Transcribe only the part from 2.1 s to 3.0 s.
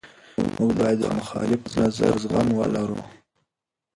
زغم ولرو.